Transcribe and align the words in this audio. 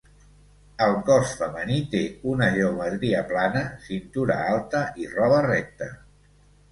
El 0.83 0.93
cos, 1.09 1.33
femení, 1.41 1.75
té 1.91 1.99
una 2.31 2.47
geometria 2.55 3.19
plana, 3.33 3.61
cintura 3.89 4.39
alta 4.55 4.81
i 5.03 5.07
roba 5.13 5.43
recta. 5.49 5.89